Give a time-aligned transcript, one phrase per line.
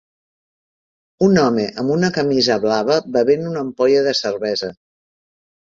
[1.27, 4.75] Un home amb una camisa blava bevent una ampolla de cervesa.